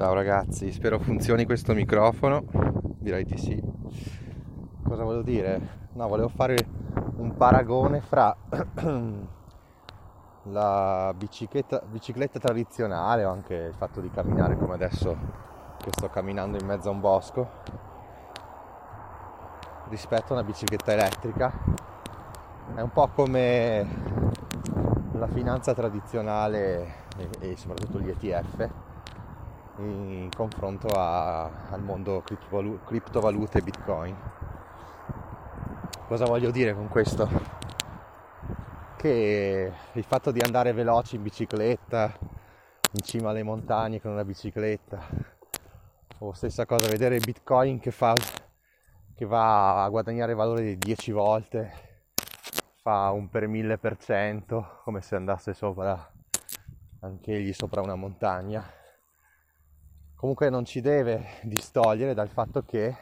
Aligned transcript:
Ciao 0.00 0.14
ragazzi, 0.14 0.72
spero 0.72 0.98
funzioni 0.98 1.44
questo 1.44 1.74
microfono. 1.74 2.42
Direi 3.00 3.22
di 3.22 3.36
sì. 3.36 3.62
Cosa 4.82 5.04
volevo 5.04 5.22
dire? 5.22 5.88
No, 5.92 6.08
volevo 6.08 6.28
fare 6.28 6.56
un 7.18 7.36
paragone 7.36 8.00
fra 8.00 8.34
la 10.44 11.14
bicicletta, 11.14 11.82
bicicletta 11.86 12.38
tradizionale 12.38 13.26
o 13.26 13.30
anche 13.30 13.54
il 13.54 13.74
fatto 13.74 14.00
di 14.00 14.08
camminare 14.08 14.56
come 14.56 14.72
adesso 14.72 15.14
che 15.76 15.90
sto 15.90 16.08
camminando 16.08 16.56
in 16.56 16.64
mezzo 16.64 16.88
a 16.88 16.92
un 16.92 17.00
bosco 17.00 17.50
rispetto 19.90 20.32
a 20.32 20.36
una 20.36 20.44
bicicletta 20.44 20.92
elettrica 20.92 21.52
è 22.74 22.80
un 22.80 22.90
po' 22.90 23.08
come 23.08 23.86
la 25.12 25.28
finanza 25.28 25.74
tradizionale 25.74 26.94
e, 27.18 27.28
e 27.40 27.56
soprattutto 27.56 28.00
gli 28.00 28.08
ETF 28.08 28.88
in 29.82 30.28
confronto 30.34 30.88
a, 30.88 31.44
al 31.70 31.82
mondo 31.82 32.22
criptovalu- 32.22 32.84
criptovalute 32.84 33.58
e 33.58 33.62
bitcoin 33.62 34.16
cosa 36.06 36.24
voglio 36.24 36.50
dire 36.50 36.74
con 36.74 36.88
questo? 36.88 37.58
che 39.00 39.72
il 39.92 40.04
fatto 40.04 40.30
di 40.30 40.40
andare 40.40 40.74
veloci 40.74 41.16
in 41.16 41.22
bicicletta, 41.22 42.12
in 42.20 43.00
cima 43.02 43.30
alle 43.30 43.42
montagne 43.42 43.98
con 43.98 44.10
una 44.10 44.26
bicicletta, 44.26 45.00
o 46.18 46.32
stessa 46.34 46.66
cosa, 46.66 46.86
vedere 46.86 47.18
bitcoin 47.18 47.80
che, 47.80 47.92
fa, 47.92 48.12
che 49.14 49.24
va 49.24 49.84
a 49.84 49.88
guadagnare 49.88 50.34
valore 50.34 50.62
di 50.64 50.76
10 50.76 51.12
volte, 51.12 51.72
fa 52.82 53.10
un 53.10 53.30
per 53.30 53.46
mille 53.46 53.78
per 53.78 53.96
cento, 53.96 54.82
come 54.84 55.00
se 55.00 55.16
andasse 55.16 55.54
sopra, 55.54 56.12
anche 57.00 57.32
egli 57.32 57.54
sopra 57.54 57.80
una 57.80 57.94
montagna. 57.94 58.79
Comunque 60.20 60.50
non 60.50 60.66
ci 60.66 60.82
deve 60.82 61.38
distogliere 61.44 62.12
dal 62.12 62.28
fatto 62.28 62.62
che 62.62 62.94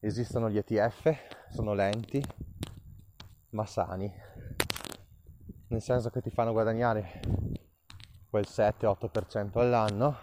esistono 0.00 0.48
gli 0.48 0.56
ETF, 0.56 1.14
sono 1.50 1.74
lenti, 1.74 2.24
ma 3.50 3.66
sani, 3.66 4.10
nel 5.68 5.82
senso 5.82 6.08
che 6.08 6.22
ti 6.22 6.30
fanno 6.30 6.52
guadagnare 6.52 7.20
quel 8.30 8.46
7-8% 8.48 9.58
all'anno, 9.58 10.16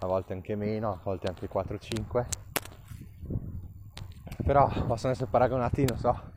a 0.00 0.06
volte 0.06 0.32
anche 0.32 0.56
meno, 0.56 0.92
a 0.92 1.00
volte 1.02 1.26
anche 1.26 1.46
4-5, 1.46 2.26
però 4.46 4.66
possono 4.86 5.12
essere 5.12 5.30
paragonati, 5.30 5.84
non 5.84 5.98
so, 5.98 6.32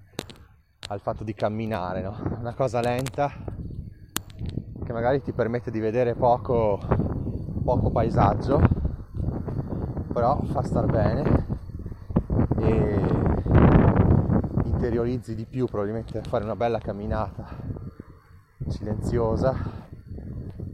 al 0.89 0.99
fatto 0.99 1.23
di 1.23 1.33
camminare, 1.33 2.01
no? 2.01 2.21
Una 2.39 2.55
cosa 2.55 2.81
lenta 2.81 3.31
che 4.83 4.91
magari 4.91 5.21
ti 5.21 5.31
permette 5.31 5.71
di 5.71 5.79
vedere 5.79 6.13
poco, 6.13 7.13
poco 7.65 7.89
paesaggio, 7.89 8.61
però 10.13 10.39
fa 10.43 10.61
star 10.61 10.85
bene 10.85 11.47
e 12.59 13.01
interiorizzi 14.65 15.33
di 15.33 15.47
più 15.47 15.65
probabilmente 15.65 16.19
a 16.19 16.21
fare 16.21 16.43
una 16.43 16.55
bella 16.55 16.77
camminata 16.77 17.47
silenziosa 18.67 19.55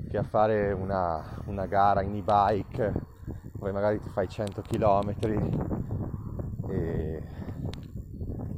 che 0.10 0.18
a 0.18 0.24
fare 0.24 0.74
una, 0.74 1.24
una 1.46 1.66
gara 1.66 2.02
in 2.02 2.14
e-bike 2.14 2.94
dove 3.54 3.72
magari 3.72 4.02
ti 4.02 4.10
fai 4.10 4.28
100 4.28 4.62
km 4.62 5.16
e 6.68 7.24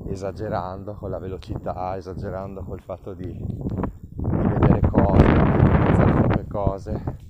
esagerando 0.08 0.96
con 0.96 1.12
la 1.12 1.20
velocità, 1.20 1.96
esagerando 1.98 2.64
col 2.64 2.82
fatto 2.82 3.14
di, 3.14 3.32
di 3.32 4.48
vedere 4.48 4.80
cose, 4.90 5.24
di 5.24 5.34
analizzare 5.34 6.12
troppe 6.14 6.48
cose 6.48 7.23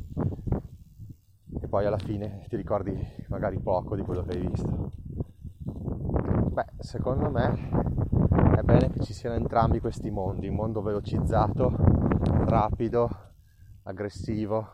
poi 1.73 1.87
alla 1.87 1.97
fine 1.97 2.45
ti 2.49 2.55
ricordi 2.55 2.95
magari 3.29 3.59
poco 3.59 3.95
di 3.95 4.03
quello 4.03 4.21
che 4.21 4.33
hai 4.33 4.45
visto. 4.45 4.91
Beh, 6.51 6.67
secondo 6.77 7.31
me 7.31 7.49
è 8.55 8.61
bene 8.61 8.91
che 8.91 8.99
ci 8.99 9.11
siano 9.11 9.37
entrambi 9.37 9.79
questi 9.79 10.11
mondi, 10.11 10.47
un 10.47 10.53
mondo 10.53 10.83
velocizzato, 10.83 11.73
rapido, 12.45 13.09
aggressivo, 13.85 14.69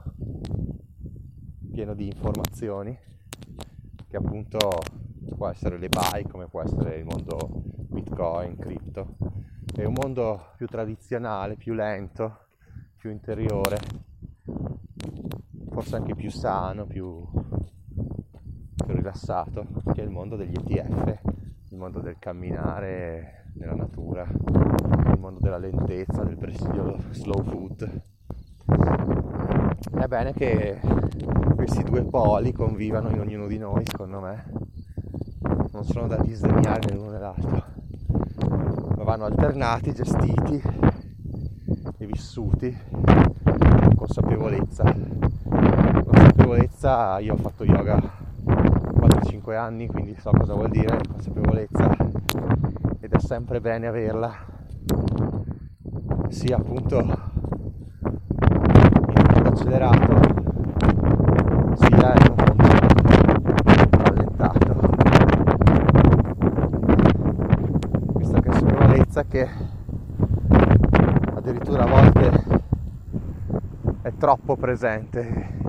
pieno 1.71 1.93
di 1.93 2.07
informazioni, 2.07 2.99
che 4.09 4.17
appunto 4.17 4.57
può 5.37 5.47
essere 5.47 5.77
le 5.77 5.87
buy, 5.87 6.27
come 6.27 6.49
può 6.49 6.61
essere 6.61 6.97
il 6.97 7.05
mondo 7.05 7.37
bitcoin, 7.91 8.57
cripto, 8.57 9.15
è 9.73 9.85
un 9.85 9.93
mondo 9.93 10.47
più 10.57 10.67
tradizionale, 10.67 11.55
più 11.55 11.71
lento, 11.71 12.47
più 12.97 13.09
interiore, 13.09 13.77
forse 15.79 15.95
anche 15.95 16.13
più 16.13 16.29
sano, 16.29 16.85
più, 16.85 17.25
più 18.75 18.93
rilassato, 18.93 19.65
che 19.93 20.01
è 20.01 20.03
il 20.03 20.09
mondo 20.09 20.35
degli 20.35 20.53
ETF, 20.53 21.19
il 21.69 21.77
mondo 21.77 22.01
del 22.01 22.17
camminare 22.19 23.45
nella 23.53 23.75
natura, 23.75 24.25
nel 24.25 25.17
mondo 25.17 25.39
della 25.39 25.57
lentezza, 25.57 26.25
del 26.25 26.35
presidio 26.35 26.97
slow 27.11 27.43
food. 27.43 28.01
È 29.93 30.05
bene 30.07 30.33
che 30.33 30.81
questi 31.55 31.81
due 31.83 32.03
poli 32.03 32.51
convivano 32.51 33.09
in 33.11 33.21
ognuno 33.21 33.47
di 33.47 33.57
noi, 33.57 33.85
secondo 33.85 34.19
me. 34.19 34.51
Non 35.71 35.85
sono 35.85 36.07
da 36.07 36.17
disdegnare 36.17 36.93
l'uno 36.93 37.11
nell'altro, 37.11 37.63
ma 38.97 39.03
vanno 39.05 39.23
alternati, 39.23 39.93
gestiti 39.93 40.61
e 41.99 42.05
vissuti 42.05 42.77
con 42.91 43.95
consapevolezza. 43.95 45.28
Consapevolezza, 46.39 47.19
io 47.19 47.33
ho 47.33 47.37
fatto 47.37 47.65
yoga 47.65 47.99
4-5 48.45 49.57
anni, 49.57 49.87
quindi 49.87 50.15
so 50.15 50.31
cosa 50.31 50.53
vuol 50.53 50.69
dire 50.69 50.97
consapevolezza 51.11 51.89
ed 53.01 53.11
è 53.11 53.19
sempre 53.19 53.59
bene 53.59 53.87
averla. 53.87 54.31
Sia 56.29 56.55
appunto 56.55 56.97
in 57.01 57.07
modo 59.33 59.49
accelerato. 59.49 60.19
Sia 61.75 62.13
in 62.13 62.29
un 62.29 62.35
modo 62.37 62.55
rallentato. 63.91 64.79
Questa 68.13 68.41
consapevolezza 68.41 69.23
che 69.25 69.49
addirittura 71.35 71.83
a 71.83 71.87
volte 71.87 72.43
è 74.03 74.13
troppo 74.13 74.55
presente 74.55 75.59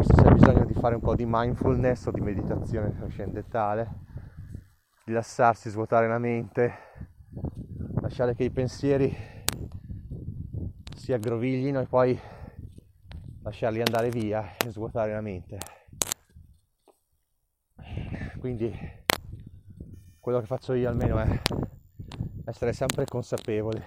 forse 0.00 0.22
c'è 0.22 0.32
bisogno 0.32 0.64
di 0.64 0.69
fare 0.80 0.94
un 0.94 1.02
po' 1.02 1.14
di 1.14 1.26
mindfulness 1.26 2.06
o 2.06 2.10
di 2.10 2.22
meditazione 2.22 2.96
trascendentale 2.96 4.08
rilassarsi, 5.04 5.68
svuotare 5.68 6.08
la 6.08 6.18
mente, 6.18 6.72
lasciare 8.00 8.34
che 8.34 8.44
i 8.44 8.50
pensieri 8.50 9.14
si 10.96 11.12
aggroviglino 11.12 11.80
e 11.80 11.86
poi 11.86 12.18
lasciarli 13.42 13.82
andare 13.82 14.08
via 14.08 14.56
e 14.56 14.70
svuotare 14.70 15.12
la 15.12 15.20
mente. 15.20 15.58
Quindi 18.38 18.72
quello 20.18 20.40
che 20.40 20.46
faccio 20.46 20.72
io 20.72 20.88
almeno 20.88 21.18
è 21.18 21.40
essere 22.46 22.72
sempre 22.72 23.04
consapevole 23.04 23.84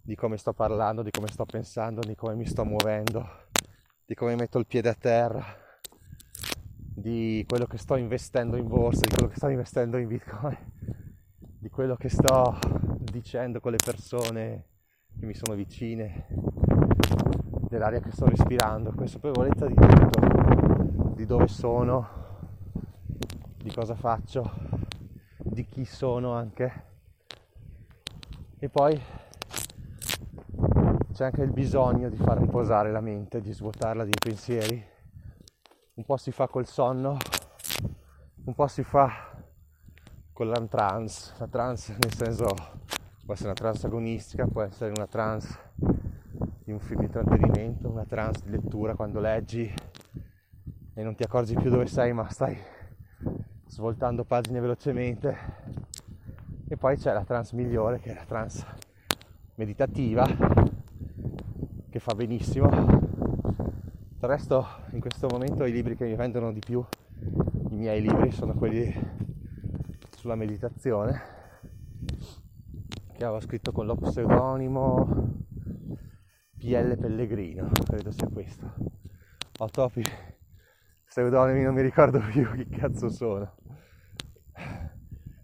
di 0.00 0.14
come 0.14 0.38
sto 0.38 0.54
parlando, 0.54 1.02
di 1.02 1.10
come 1.10 1.26
sto 1.26 1.44
pensando, 1.44 2.00
di 2.00 2.14
come 2.14 2.34
mi 2.34 2.46
sto 2.46 2.64
muovendo, 2.64 3.48
di 4.06 4.14
come 4.14 4.36
metto 4.36 4.58
il 4.58 4.66
piede 4.66 4.88
a 4.88 4.94
terra 4.94 5.61
di 6.94 7.44
quello 7.48 7.66
che 7.66 7.78
sto 7.78 7.96
investendo 7.96 8.56
in 8.56 8.68
borsa, 8.68 9.00
di 9.00 9.14
quello 9.14 9.28
che 9.28 9.36
sto 9.36 9.48
investendo 9.48 9.96
in 9.96 10.08
bitcoin, 10.08 10.56
di 11.58 11.68
quello 11.68 11.96
che 11.96 12.08
sto 12.08 12.58
dicendo 12.98 13.60
con 13.60 13.72
le 13.72 13.78
persone 13.82 14.66
che 15.18 15.26
mi 15.26 15.34
sono 15.34 15.54
vicine, 15.54 16.26
dell'aria 17.68 18.00
che 18.00 18.10
sto 18.10 18.26
respirando, 18.26 18.92
consapevolezza 18.92 19.66
di 19.66 19.74
tutto, 19.74 21.14
di 21.14 21.24
dove 21.24 21.48
sono, 21.48 22.08
di 23.56 23.72
cosa 23.72 23.94
faccio, 23.94 24.50
di 25.38 25.64
chi 25.64 25.84
sono 25.84 26.32
anche. 26.32 26.90
E 28.58 28.68
poi 28.68 29.00
c'è 31.12 31.24
anche 31.24 31.42
il 31.42 31.52
bisogno 31.52 32.08
di 32.08 32.16
far 32.16 32.38
riposare 32.38 32.92
la 32.92 33.00
mente, 33.00 33.40
di 33.40 33.52
svuotarla 33.52 34.04
dei 34.04 34.12
pensieri. 34.22 34.91
Un 35.94 36.04
po' 36.06 36.16
si 36.16 36.30
fa 36.30 36.48
col 36.48 36.64
sonno, 36.66 37.18
un 38.44 38.54
po' 38.54 38.66
si 38.66 38.82
fa 38.82 39.30
con 40.32 40.48
la 40.48 40.58
trance, 40.66 41.34
la 41.36 41.46
trance 41.46 41.94
nel 42.00 42.14
senso 42.14 42.46
può 43.26 43.34
essere 43.34 43.50
una 43.50 43.58
trance 43.58 43.86
agonistica, 43.86 44.46
può 44.46 44.62
essere 44.62 44.90
una 44.96 45.06
trance 45.06 45.54
di 46.64 46.72
un 46.72 46.80
film 46.80 47.00
di 47.00 47.04
intrattenimento, 47.04 47.90
una 47.90 48.06
trance 48.06 48.40
di 48.42 48.52
lettura 48.52 48.94
quando 48.94 49.20
leggi 49.20 49.70
e 50.94 51.02
non 51.02 51.14
ti 51.14 51.24
accorgi 51.24 51.56
più 51.56 51.68
dove 51.68 51.86
sei 51.86 52.14
ma 52.14 52.26
stai 52.30 52.56
svoltando 53.66 54.24
pagine 54.24 54.60
velocemente. 54.60 55.36
E 56.68 56.76
poi 56.78 56.96
c'è 56.96 57.12
la 57.12 57.24
trance 57.24 57.54
migliore 57.54 58.00
che 58.00 58.12
è 58.12 58.14
la 58.14 58.24
trance 58.24 58.64
meditativa 59.56 60.24
che 61.90 61.98
fa 61.98 62.14
benissimo 62.14 63.01
del 64.22 64.30
resto 64.30 64.64
in 64.92 65.00
questo 65.00 65.26
momento 65.28 65.64
i 65.64 65.72
libri 65.72 65.96
che 65.96 66.04
mi 66.04 66.14
vendono 66.14 66.52
di 66.52 66.60
più 66.60 66.80
i 67.70 67.74
miei 67.74 68.00
libri 68.00 68.30
sono 68.30 68.54
quelli 68.54 68.94
sulla 70.16 70.36
meditazione 70.36 71.20
che 73.14 73.24
avevo 73.24 73.40
scritto 73.40 73.72
con 73.72 73.84
lo 73.86 73.96
pseudonimo 73.96 75.38
PL 76.56 76.96
Pellegrino 76.98 77.68
credo 77.84 78.12
sia 78.12 78.28
questo 78.28 78.72
ho 79.58 79.68
topi 79.68 80.04
pseudonimi 81.04 81.64
non 81.64 81.74
mi 81.74 81.82
ricordo 81.82 82.20
più 82.20 82.48
chi 82.54 82.68
cazzo 82.68 83.08
sono 83.08 83.56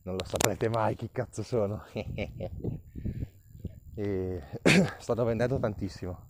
non 0.02 0.14
lo 0.14 0.24
saprete 0.24 0.68
mai 0.68 0.94
chi 0.94 1.10
cazzo 1.10 1.42
sono. 1.42 1.82
e 3.94 4.42
sto 4.98 5.24
vendendo 5.24 5.58
tantissimo 5.58 6.28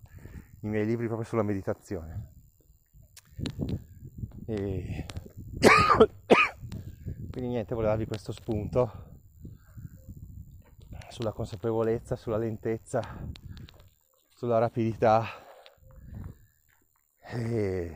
i 0.63 0.67
miei 0.67 0.87
libri 0.87 1.07
proprio 1.07 1.27
sulla 1.27 1.45
meditazione. 1.45 2.38
E 4.47 5.07
quindi 7.31 7.49
niente, 7.49 7.75
volevo 7.75 7.93
darvi 7.93 8.07
questo 8.07 8.33
spunto 8.33 9.07
sulla 11.11 11.33
consapevolezza, 11.33 12.17
sulla 12.17 12.37
lentezza, 12.37 13.01
sulla 14.29 14.59
rapidità. 14.59 15.25
E 17.21 17.95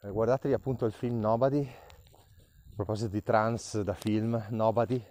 guardatevi 0.00 0.54
appunto 0.54 0.86
il 0.86 0.92
film 0.92 1.18
Nobody 1.18 1.60
a 1.66 2.74
proposito 2.74 3.08
di 3.08 3.22
trans 3.22 3.80
da 3.80 3.94
film, 3.94 4.46
Nobody, 4.50 5.02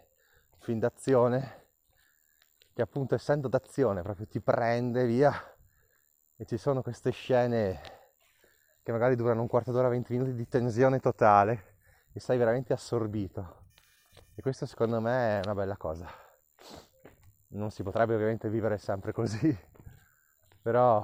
film 0.59 0.79
d'azione, 0.79 1.67
che 2.73 2.81
appunto 2.81 3.15
essendo 3.15 3.47
d'azione 3.47 4.01
proprio 4.03 4.27
ti 4.27 4.39
prende 4.39 5.05
via 5.05 5.33
e 6.35 6.45
ci 6.45 6.57
sono 6.57 6.81
queste 6.81 7.11
scene 7.11 7.94
che 8.85 8.91
magari 8.91 9.15
durano 9.15 9.41
un 9.41 9.47
quarto 9.47 9.71
d'ora, 9.71 9.87
20 9.87 10.13
minuti 10.13 10.35
di 10.35 10.47
tensione 10.47 10.99
totale 10.99 11.77
e 12.13 12.19
sei 12.19 12.37
veramente 12.37 12.71
assorbito. 12.71 13.63
E 14.35 14.43
questo 14.43 14.67
secondo 14.67 15.01
me 15.01 15.39
è 15.39 15.41
una 15.43 15.55
bella 15.55 15.75
cosa. 15.75 16.07
Non 17.47 17.71
si 17.71 17.81
potrebbe 17.81 18.13
ovviamente 18.13 18.47
vivere 18.47 18.77
sempre 18.77 19.11
così, 19.11 19.57
però 20.61 21.03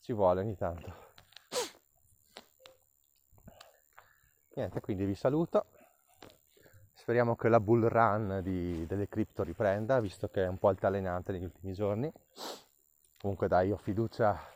ci 0.00 0.14
vuole 0.14 0.40
ogni 0.40 0.56
tanto. 0.56 1.12
Niente, 4.54 4.80
quindi 4.80 5.04
vi 5.04 5.14
saluto. 5.14 5.66
Speriamo 6.94 7.36
che 7.36 7.50
la 7.50 7.60
bull 7.60 7.86
run 7.86 8.40
di, 8.42 8.86
delle 8.86 9.08
cripto 9.08 9.42
riprenda, 9.42 10.00
visto 10.00 10.28
che 10.28 10.44
è 10.44 10.48
un 10.48 10.56
po' 10.56 10.68
altalenante 10.68 11.32
negli 11.32 11.44
ultimi 11.44 11.74
giorni. 11.74 12.10
Comunque 13.18 13.46
dai, 13.46 13.72
ho 13.72 13.76
fiducia. 13.76 14.53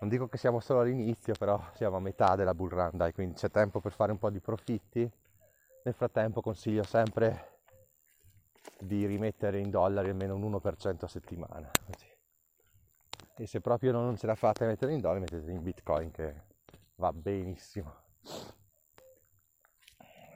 Non 0.00 0.08
dico 0.08 0.28
che 0.28 0.38
siamo 0.38 0.60
solo 0.60 0.80
all'inizio, 0.80 1.34
però 1.34 1.60
siamo 1.74 1.96
a 1.96 2.00
metà 2.00 2.36
della 2.36 2.54
bull 2.54 2.68
run, 2.68 2.90
dai, 2.94 3.12
quindi 3.12 3.34
c'è 3.34 3.50
tempo 3.50 3.80
per 3.80 3.92
fare 3.92 4.12
un 4.12 4.18
po' 4.18 4.30
di 4.30 4.40
profitti. 4.40 5.10
Nel 5.82 5.94
frattempo 5.94 6.40
consiglio 6.40 6.82
sempre 6.82 7.56
di 8.78 9.06
rimettere 9.06 9.58
in 9.58 9.70
dollari 9.70 10.10
almeno 10.10 10.34
un 10.34 10.52
1% 10.52 11.04
a 11.04 11.08
settimana. 11.08 11.70
Così. 11.84 12.06
E 13.36 13.46
se 13.46 13.60
proprio 13.60 13.92
non 13.92 14.16
ce 14.16 14.26
la 14.26 14.34
fate 14.34 14.64
a 14.64 14.66
mettere 14.68 14.92
in 14.92 15.00
dollari, 15.00 15.20
mettete 15.20 15.50
in 15.50 15.62
bitcoin 15.62 16.10
che 16.10 16.42
va 16.96 17.12
benissimo 17.12 18.06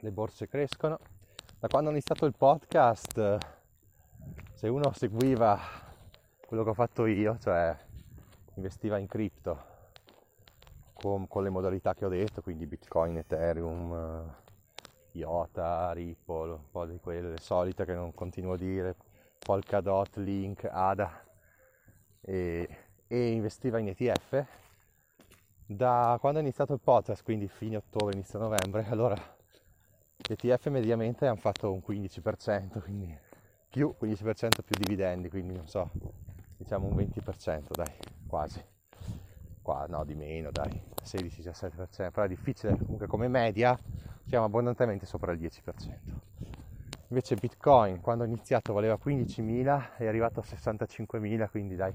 le 0.03 0.11
borse 0.11 0.49
crescono. 0.49 0.99
Da 1.59 1.69
quando 1.69 1.91
ho 1.91 1.93
iniziato 1.93 2.27
il 2.27 2.35
podcast, 2.37 3.39
se 4.53 4.69
uno 4.69 4.93
seguiva 4.93 5.59
quello 6.45 6.65
che 6.65 6.71
ho 6.71 6.75
fatto 6.75 7.07
io, 7.07 7.39
cioè 7.39 7.77
investiva 8.55 8.99
in 8.99 9.07
cripto 9.07 9.71
con, 10.93 11.27
con 11.27 11.43
le 11.43 11.51
modalità 11.51 11.95
che 11.95 12.05
ho 12.05 12.09
detto, 12.09 12.43
quindi 12.43 12.67
Bitcoin, 12.67 13.17
Ethereum, 13.19 14.35
IOTA, 15.13 15.93
Ripple, 15.93 16.53
un 16.53 16.71
po' 16.71 16.87
di 16.87 16.99
quelle 16.99 17.39
solite 17.39 17.85
che 17.85 17.95
non 17.95 18.15
continuo 18.15 18.53
a 18.53 18.57
dire, 18.57 18.95
Polkadot, 19.39 20.17
Link, 20.17 20.69
ADA 20.71 21.25
e, 22.21 22.69
e 23.09 23.31
investiva 23.33 23.79
in 23.79 23.89
ETF. 23.89 24.45
Da 25.67 26.17
quando 26.21 26.39
ho 26.39 26.43
iniziato 26.43 26.73
il 26.73 26.81
podcast, 26.81 27.25
quindi 27.25 27.49
fine 27.49 27.77
ottobre, 27.77 28.15
inizio 28.15 28.39
novembre, 28.39 28.87
allora 28.89 29.17
ETF 30.29 30.69
mediamente 30.69 31.27
hanno 31.27 31.37
fatto 31.37 31.73
un 31.73 31.83
15%, 31.85 32.81
quindi 32.83 33.19
più 33.69 33.95
15% 34.01 34.49
più 34.65 34.77
dividendi, 34.79 35.29
quindi 35.29 35.55
non 35.55 35.67
so, 35.67 35.91
diciamo 36.63 36.87
un 36.87 36.97
20%, 36.97 37.71
dai, 37.73 37.93
quasi. 38.27 38.65
Qua 39.61 39.87
no, 39.89 40.05
di 40.05 40.15
meno, 40.15 40.51
dai, 40.51 40.83
16-17%, 41.05 42.11
però 42.11 42.23
è 42.23 42.29
difficile, 42.29 42.77
comunque 42.77 43.07
come 43.07 43.29
media 43.29 43.79
siamo 44.27 44.45
abbondantemente 44.45 45.07
sopra 45.07 45.33
il 45.33 45.41
10%. 45.41 45.99
Invece 47.09 47.35
Bitcoin 47.37 48.01
quando 48.01 48.25
ho 48.25 48.27
iniziato 48.27 48.73
valeva 48.73 48.99
15.000, 49.03 49.97
è 49.99 50.07
arrivato 50.07 50.41
a 50.41 50.45
65.000, 50.45 51.51
quindi 51.51 51.77
dai, 51.77 51.95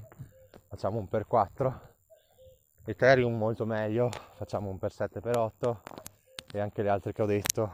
facciamo 0.68 0.98
un 0.98 1.08
per 1.08 1.26
4. 1.26 1.80
Ethereum 2.84 3.36
molto 3.36 3.66
meglio, 3.66 4.08
facciamo 4.34 4.70
un 4.70 4.78
per 4.78 4.92
7 4.92 5.20
per 5.20 5.36
8 5.36 5.82
e 6.52 6.60
anche 6.60 6.82
le 6.82 6.88
altre 6.88 7.12
che 7.12 7.20
ho 7.20 7.26
detto 7.26 7.70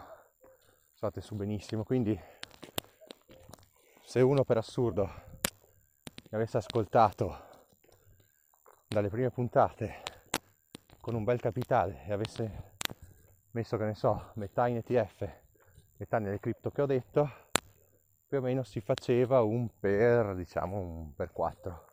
state 0.95 1.21
su 1.21 1.37
benissimo 1.37 1.85
quindi 1.85 2.19
se 4.03 4.21
uno 4.21 4.43
per 4.43 4.57
assurdo 4.57 5.34
mi 6.35 6.41
avesse 6.41 6.57
ascoltato 6.57 7.45
dalle 8.89 9.09
prime 9.09 9.31
puntate 9.31 10.03
con 11.01 11.15
un 11.15 11.23
bel 11.23 11.39
capitale 11.39 12.05
e 12.07 12.13
avesse 12.13 12.73
messo 13.53 13.77
che 13.77 13.85
ne 13.85 13.95
so 13.95 14.33
metà 14.35 14.67
in 14.67 14.79
ETF 14.79 15.33
metà 15.99 16.19
nelle 16.19 16.41
cripto 16.41 16.73
che 16.73 16.83
ho 16.83 16.87
detto 16.87 17.31
più 18.27 18.39
o 18.39 18.41
meno 18.41 18.65
si 18.65 18.81
faceva 18.81 19.43
un 19.43 19.79
per 19.79 20.35
diciamo 20.35 20.77
un 20.77 21.15
per 21.15 21.31
4 21.31 21.85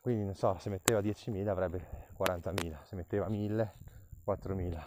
quindi 0.00 0.22
non 0.22 0.34
so 0.34 0.56
se 0.60 0.70
metteva 0.70 1.00
10.000 1.00 1.48
avrebbe 1.48 2.06
40.000 2.16 2.84
se 2.84 2.94
metteva 2.94 3.28
1.000 3.28 3.68
4.000 4.24 4.82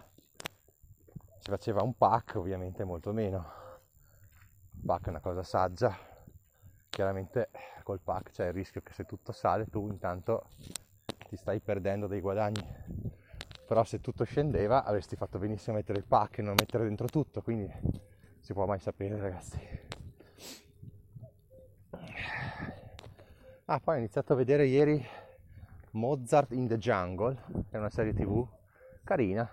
si 1.37 1.49
faceva 1.49 1.83
un 1.83 1.97
pack 1.97 2.35
ovviamente 2.35 2.83
molto 2.83 3.11
meno. 3.13 3.51
Il 4.73 4.85
pack 4.85 5.07
è 5.07 5.09
una 5.09 5.21
cosa 5.21 5.41
saggia 5.41 6.10
chiaramente 6.91 7.49
col 7.83 8.01
pack 8.01 8.31
c'è 8.31 8.47
il 8.47 8.53
rischio 8.53 8.81
che 8.81 8.91
se 8.91 9.05
tutto 9.05 9.31
sale 9.31 9.65
tu 9.67 9.87
intanto 9.87 10.49
ti 11.29 11.37
stai 11.37 11.61
perdendo 11.61 12.05
dei 12.05 12.19
guadagni. 12.19 12.61
Però 13.65 13.83
se 13.85 14.01
tutto 14.01 14.25
scendeva 14.25 14.83
avresti 14.83 15.15
fatto 15.15 15.39
benissimo 15.39 15.77
mettere 15.77 15.99
il 15.99 16.05
pack 16.05 16.39
e 16.39 16.41
non 16.41 16.55
mettere 16.59 16.83
dentro 16.83 17.07
tutto 17.07 17.41
quindi 17.41 17.71
si 18.41 18.53
può 18.53 18.65
mai 18.65 18.79
sapere 18.79 19.17
ragazzi. 19.17 19.59
Ah 23.65 23.79
poi 23.79 23.95
ho 23.95 23.99
iniziato 23.99 24.33
a 24.33 24.35
vedere 24.35 24.65
ieri 24.65 25.03
Mozart 25.91 26.51
in 26.51 26.67
the 26.67 26.77
Jungle 26.77 27.41
è 27.69 27.77
una 27.77 27.89
serie 27.89 28.13
tv 28.13 28.45
carina. 29.05 29.49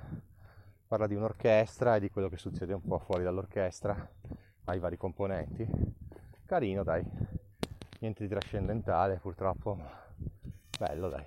Parla 0.89 1.07
di 1.07 1.15
un'orchestra 1.15 1.97
e 1.97 2.01
di 2.01 2.11
quello 2.11 2.29
che 2.29 2.37
succede 2.37 2.73
un 2.73 2.83
po' 2.83 2.99
fuori 2.99 3.23
dall'orchestra 3.23 4.11
ai 4.65 4.81
vari 4.81 4.97
componenti. 4.97 6.08
Carino 6.49 6.83
dai, 6.83 7.05
niente 8.01 8.23
di 8.23 8.29
trascendentale 8.31 9.19
purtroppo, 9.19 9.75
ma 9.75 9.87
bello 10.79 11.11
dai. 11.11 11.27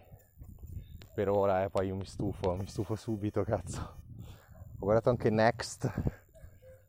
Per 1.14 1.30
ora 1.30 1.64
eh, 1.64 1.70
poi 1.70 1.86
io 1.86 1.96
mi 1.96 2.06
stufo, 2.06 2.56
mi 2.56 2.66
stufo 2.66 2.96
subito 2.96 3.44
cazzo. 3.44 3.80
Ho 3.80 4.80
guardato 4.80 5.12
anche 5.12 5.30
Next, 5.30 5.84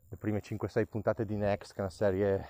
le 0.09 0.17
prime 0.17 0.41
5-6 0.41 0.87
puntate 0.87 1.25
di 1.25 1.35
Next, 1.35 1.73
che 1.73 1.77
è 1.77 1.81
una 1.81 1.91
serie 1.91 2.47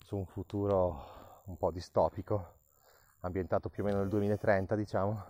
su 0.00 0.16
un 0.16 0.26
futuro 0.26 1.42
un 1.44 1.56
po' 1.56 1.70
distopico, 1.70 2.54
ambientato 3.20 3.68
più 3.68 3.84
o 3.84 3.86
meno 3.86 3.98
nel 3.98 4.08
2030 4.08 4.74
diciamo 4.74 5.24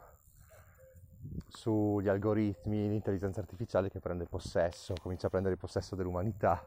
sugli 1.49 2.09
algoritmi, 2.09 2.89
l'intelligenza 2.89 3.41
artificiale 3.41 3.91
che 3.91 4.01
prende 4.01 4.25
possesso, 4.25 4.95
comincia 5.03 5.27
a 5.27 5.31
prendere 5.31 5.59
possesso 5.59 5.95
dell'umanità. 5.95 6.67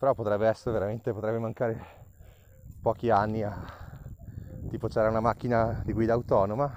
Però 0.00 0.14
potrebbe 0.14 0.48
essere 0.48 0.72
veramente, 0.72 1.12
potrebbe 1.12 1.36
mancare 1.36 1.78
pochi 2.80 3.10
anni 3.10 3.42
a, 3.42 3.54
tipo 4.70 4.88
c'era 4.88 5.10
una 5.10 5.20
macchina 5.20 5.82
di 5.84 5.92
guida 5.92 6.14
autonoma 6.14 6.74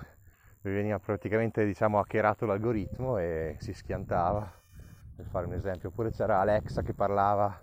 veniva 0.60 1.00
praticamente 1.00 1.66
diciamo 1.66 2.00
hackerato 2.00 2.46
l'algoritmo 2.46 3.18
e 3.20 3.56
si 3.60 3.72
schiantava. 3.72 4.62
Per 5.16 5.26
fare 5.26 5.46
un 5.46 5.54
esempio 5.54 5.88
oppure 5.88 6.12
c'era 6.12 6.42
Alexa 6.42 6.82
che 6.82 6.94
parlava 6.94 7.62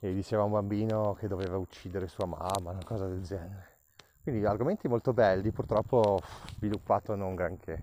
e 0.00 0.14
diceva 0.14 0.42
a 0.42 0.46
un 0.46 0.50
bambino 0.50 1.14
che 1.14 1.28
doveva 1.28 1.56
uccidere 1.56 2.08
sua 2.08 2.26
mamma 2.26 2.72
una 2.72 2.84
cosa 2.84 3.06
del 3.06 3.22
genere. 3.22 3.78
Quindi 4.20 4.44
argomenti 4.44 4.88
molto 4.88 5.12
belli 5.12 5.52
purtroppo 5.52 6.18
sviluppato 6.56 7.14
non 7.14 7.36
granché. 7.36 7.80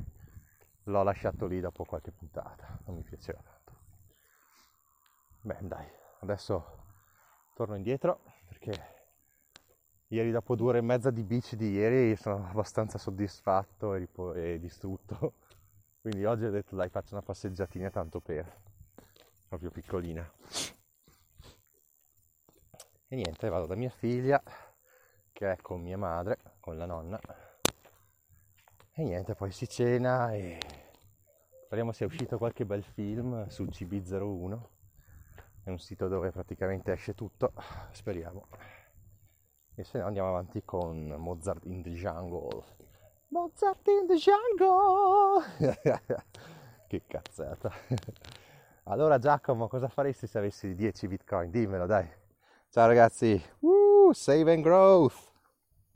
L'ho 0.83 1.03
lasciato 1.03 1.45
lì 1.45 1.61
dopo 1.61 1.85
qualche 1.85 2.11
puntata 2.11 2.77
non 2.87 2.97
mi 2.97 3.03
piaceva 3.03 3.39
tanto. 3.41 3.71
Beh 5.39 5.59
dai 5.61 6.05
adesso 6.19 6.85
torno 7.53 7.75
indietro 7.75 8.21
perché 8.47 8.95
Ieri 10.09 10.31
dopo 10.31 10.55
due 10.55 10.69
ore 10.69 10.77
e 10.77 10.81
mezza 10.81 11.11
di 11.11 11.21
bici 11.21 11.57
di 11.57 11.71
ieri 11.71 12.15
sono 12.15 12.47
abbastanza 12.47 12.97
soddisfatto 12.97 13.93
e, 13.93 13.97
ripo- 13.97 14.33
e 14.33 14.57
distrutto. 14.57 15.33
Quindi 15.99 16.23
oggi 16.23 16.45
ho 16.45 16.49
detto 16.49 16.77
dai 16.77 16.87
faccio 16.87 17.13
una 17.13 17.23
passeggiatina 17.23 17.89
tanto 17.89 18.21
per. 18.21 18.49
Proprio 19.49 19.69
piccolina. 19.69 20.25
E 23.09 23.15
niente, 23.15 23.49
vado 23.49 23.65
da 23.65 23.75
mia 23.75 23.89
figlia 23.89 24.41
che 25.33 25.51
è 25.51 25.57
con 25.57 25.81
mia 25.81 25.97
madre, 25.97 26.39
con 26.61 26.77
la 26.77 26.85
nonna. 26.85 27.19
E 28.93 29.03
niente, 29.03 29.35
poi 29.35 29.51
si 29.51 29.67
cena 29.67 30.33
e 30.33 30.57
speriamo 31.65 31.91
sia 31.91 32.05
uscito 32.05 32.37
qualche 32.37 32.65
bel 32.65 32.83
film 32.83 33.45
su 33.47 33.65
CB01. 33.65 34.76
È 35.67 35.69
un 35.69 35.79
sito 35.79 36.07
dove 36.07 36.31
praticamente 36.31 36.93
esce 36.93 37.13
tutto, 37.13 37.51
speriamo 37.91 38.47
e 39.75 39.83
se 39.83 39.99
no 39.99 40.05
andiamo 40.05 40.29
avanti 40.29 40.63
con 40.63 41.13
Mozart 41.17 41.65
in 41.65 41.83
the 41.83 41.89
Jungle. 41.89 42.63
Mozart 43.27 43.85
in 43.89 44.07
the 44.07 44.15
Jungle! 44.15 45.43
che 46.87 47.03
cazzata. 47.05 47.69
allora 48.85 49.17
Giacomo, 49.17 49.67
cosa 49.67 49.89
faresti 49.89 50.25
se 50.25 50.37
avessi 50.37 50.73
10 50.73 51.07
bitcoin? 51.09 51.51
Dimmelo 51.51 51.85
dai. 51.85 52.09
Ciao 52.69 52.87
ragazzi. 52.87 53.43
Woo, 53.59 54.13
save 54.13 54.53
and 54.53 54.63
growth. 54.63 55.26